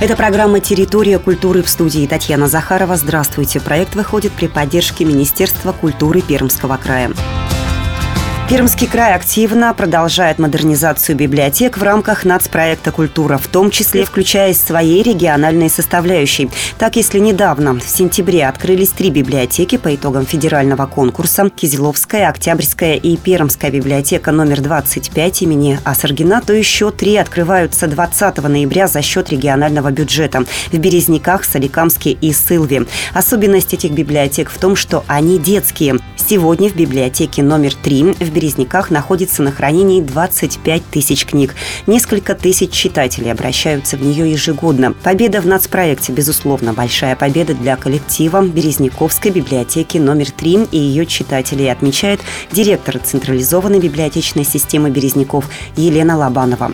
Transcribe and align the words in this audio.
Это 0.00 0.16
программа 0.16 0.60
«Территория 0.60 1.18
культуры» 1.18 1.62
в 1.62 1.70
студии 1.70 2.06
Татьяна 2.06 2.48
Захарова. 2.48 2.96
Здравствуйте. 2.96 3.60
Проект 3.60 3.94
выходит 3.94 4.32
при 4.32 4.48
поддержке 4.48 5.04
Министерства 5.04 5.72
культуры 5.72 6.20
Пермского 6.20 6.76
края. 6.76 7.10
Пермский 8.46 8.86
край 8.86 9.14
активно 9.14 9.72
продолжает 9.72 10.38
модернизацию 10.38 11.16
библиотек 11.16 11.78
в 11.78 11.82
рамках 11.82 12.26
нацпроекта 12.26 12.92
«Культура», 12.92 13.38
в 13.38 13.48
том 13.48 13.70
числе 13.70 14.04
включая 14.04 14.52
своей 14.52 15.02
региональной 15.02 15.70
составляющей. 15.70 16.50
Так, 16.78 16.96
если 16.96 17.20
недавно, 17.20 17.80
в 17.80 17.88
сентябре, 17.88 18.46
открылись 18.46 18.90
три 18.90 19.08
библиотеки 19.08 19.78
по 19.78 19.94
итогам 19.94 20.26
федерального 20.26 20.84
конкурса– 20.84 21.48
Кизиловская, 21.56 22.28
Октябрьская 22.28 22.96
и 22.96 23.16
Пермская 23.16 23.70
библиотека 23.70 24.30
номер 24.30 24.60
25 24.60 25.42
имени 25.42 25.80
Асаргина, 25.82 26.42
то 26.46 26.52
еще 26.52 26.90
три 26.90 27.16
открываются 27.16 27.86
20 27.86 28.42
ноября 28.42 28.88
за 28.88 29.00
счет 29.00 29.30
регионального 29.30 29.90
бюджета 29.90 30.44
в 30.70 30.76
Березниках, 30.76 31.44
Соликамске 31.44 32.10
и 32.10 32.34
Сылве. 32.34 32.84
Особенность 33.14 33.72
этих 33.72 33.92
библиотек 33.92 34.50
в 34.50 34.58
том, 34.58 34.76
что 34.76 35.02
они 35.06 35.38
детские. 35.38 35.98
Сегодня 36.16 36.70
в 36.70 36.76
библиотеке 36.76 37.42
номер 37.42 37.74
3 37.74 38.14
в 38.20 38.33
Березняках 38.34 38.90
находится 38.90 39.42
на 39.42 39.50
хранении 39.50 40.02
25 40.02 40.84
тысяч 40.90 41.24
книг. 41.24 41.54
Несколько 41.86 42.34
тысяч 42.34 42.72
читателей 42.72 43.32
обращаются 43.32 43.96
в 43.96 44.02
нее 44.02 44.30
ежегодно. 44.30 44.92
Победа 44.92 45.40
в 45.40 45.46
нацпроекте, 45.46 46.12
безусловно, 46.12 46.74
большая 46.74 47.16
победа 47.16 47.54
для 47.54 47.76
коллектива 47.76 48.42
Березняковской 48.42 49.30
библиотеки 49.30 49.98
номер 49.98 50.30
3 50.30 50.68
и 50.72 50.78
ее 50.78 51.06
читателей, 51.06 51.70
отмечает 51.70 52.20
директор 52.52 52.98
централизованной 52.98 53.78
библиотечной 53.78 54.44
системы 54.44 54.90
Березняков 54.90 55.48
Елена 55.76 56.18
Лобанова. 56.18 56.72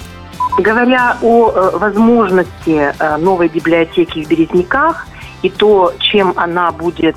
Говоря 0.58 1.16
о 1.22 1.50
э, 1.50 1.78
возможности 1.78 2.92
э, 2.98 3.16
новой 3.18 3.48
библиотеки 3.48 4.24
в 4.24 4.28
Березняках 4.28 5.06
и 5.42 5.50
то, 5.50 5.94
чем 5.98 6.32
она 6.36 6.72
будет 6.72 7.16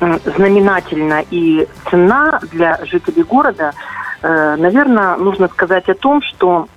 знаменательна 0.00 1.22
и 1.30 1.66
цена 1.90 2.40
для 2.50 2.78
жителей 2.84 3.22
города, 3.22 3.72
э, 4.22 4.56
наверное, 4.56 5.16
нужно 5.16 5.48
сказать 5.48 5.88
о 5.88 5.94
том, 5.94 6.22
что 6.22 6.68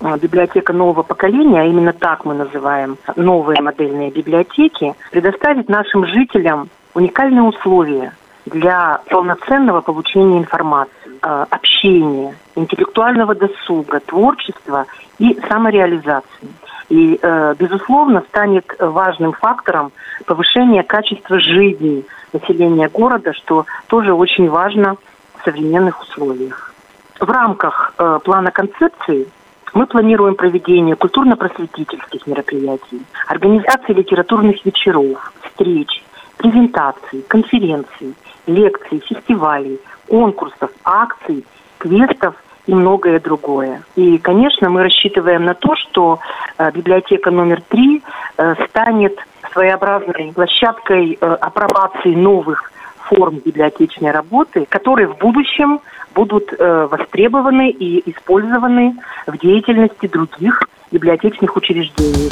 э, 0.00 0.18
библиотека 0.20 0.72
нового 0.72 1.02
поколения, 1.02 1.60
а 1.62 1.64
именно 1.64 1.92
так 1.92 2.24
мы 2.24 2.34
называем 2.34 2.96
новые 3.16 3.62
модельные 3.62 4.10
библиотеки, 4.10 4.94
предоставит 5.10 5.68
нашим 5.68 6.06
жителям 6.06 6.68
уникальные 6.94 7.42
условия 7.42 8.12
для 8.46 9.00
полноценного 9.08 9.80
получения 9.80 10.38
информации, 10.38 10.92
э, 11.22 11.46
общения, 11.50 12.34
интеллектуального 12.56 13.36
досуга, 13.36 14.00
творчества 14.00 14.86
и 15.18 15.38
самореализации. 15.48 16.48
И, 16.88 17.18
безусловно, 17.58 18.22
станет 18.28 18.66
важным 18.78 19.32
фактором 19.32 19.92
повышения 20.26 20.82
качества 20.82 21.40
жизни 21.40 22.04
населения 22.32 22.88
города, 22.88 23.32
что 23.32 23.66
тоже 23.86 24.12
очень 24.14 24.48
важно 24.48 24.96
в 25.36 25.44
современных 25.44 26.00
условиях. 26.02 26.72
В 27.20 27.30
рамках 27.30 27.94
э, 27.98 28.18
плана 28.24 28.50
концепции 28.50 29.28
мы 29.74 29.86
планируем 29.86 30.34
проведение 30.34 30.96
культурно-просветительских 30.96 32.26
мероприятий, 32.26 33.02
организации 33.26 33.92
литературных 33.92 34.64
вечеров, 34.64 35.32
встреч, 35.44 36.02
презентаций, 36.36 37.24
конференций, 37.28 38.14
лекций, 38.46 39.02
фестивалей, 39.06 39.80
конкурсов, 40.08 40.70
акций, 40.84 41.44
квестов 41.78 42.34
и 42.66 42.74
многое 42.74 43.18
другое. 43.20 43.82
И, 43.96 44.18
конечно, 44.18 44.68
мы 44.68 44.82
рассчитываем 44.82 45.44
на 45.44 45.54
то, 45.54 45.74
что 45.76 46.18
э, 46.58 46.70
библиотека 46.72 47.30
номер 47.30 47.62
три 47.68 48.02
э, 48.36 48.54
станет 48.68 49.18
своеобразной 49.52 50.32
площадкой 50.32 51.18
э, 51.20 51.26
апробации 51.26 52.14
новых 52.14 52.72
форм 53.08 53.40
библиотечной 53.44 54.10
работы, 54.10 54.66
которые 54.68 55.08
в 55.08 55.18
будущем 55.18 55.80
будут 56.14 56.52
э, 56.52 56.88
востребованы 56.90 57.70
и 57.70 58.10
использованы 58.10 58.96
в 59.26 59.38
деятельности 59.38 60.06
других 60.06 60.62
библиотечных 60.90 61.56
учреждений. 61.56 62.30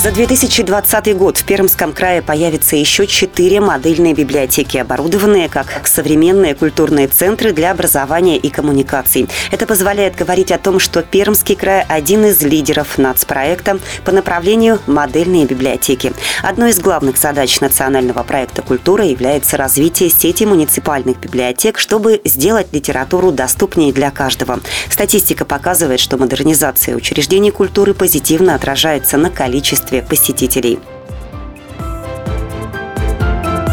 За 0.00 0.12
2020 0.12 1.16
год 1.16 1.38
в 1.38 1.44
Пермском 1.44 1.92
крае 1.92 2.22
появится 2.22 2.76
еще 2.76 3.08
четыре 3.08 3.60
модельные 3.60 4.14
библиотеки, 4.14 4.76
оборудованные 4.76 5.48
как 5.48 5.88
современные 5.88 6.54
культурные 6.54 7.08
центры 7.08 7.50
для 7.50 7.72
образования 7.72 8.36
и 8.36 8.48
коммуникаций. 8.48 9.28
Это 9.50 9.66
позволяет 9.66 10.14
говорить 10.14 10.52
о 10.52 10.58
том, 10.58 10.78
что 10.78 11.02
Пермский 11.02 11.56
край– 11.56 11.84
один 11.88 12.26
из 12.26 12.40
лидеров 12.42 12.96
нацпроекта 12.96 13.80
по 14.04 14.12
направлению 14.12 14.78
модельные 14.86 15.46
библиотеки. 15.46 16.12
Одной 16.44 16.70
из 16.70 16.78
главных 16.78 17.16
задач 17.16 17.60
национального 17.60 18.22
проекта 18.22 18.62
«Культура» 18.62 19.04
является 19.04 19.56
развитие 19.56 20.10
сети 20.10 20.46
муниципальных 20.46 21.18
библиотек, 21.18 21.76
чтобы 21.76 22.20
сделать 22.24 22.68
литературу 22.70 23.32
доступнее 23.32 23.92
для 23.92 24.12
каждого. 24.12 24.60
Статистика 24.88 25.44
показывает, 25.44 25.98
что 25.98 26.18
модернизация 26.18 26.94
учреждений 26.94 27.50
культуры 27.50 27.94
позитивно 27.94 28.54
отражается 28.54 29.16
на 29.16 29.28
количестве 29.28 29.87
количестве 29.88 30.02
посетителей. 30.02 30.78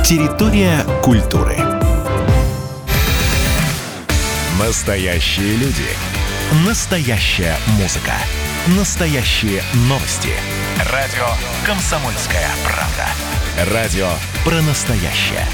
Территория 0.03 0.83
культуры. 1.03 1.57
Настоящие 4.59 5.57
люди. 5.57 5.85
Настоящая 6.65 7.55
музыка. 7.79 8.13
Настоящие 8.77 9.61
новости. 9.89 10.29
Радио 10.91 11.27
«Комсомольская 11.65 12.47
правда». 12.63 13.73
Радио 13.73 14.09
про 14.43 14.61
настоящее. 14.61 15.45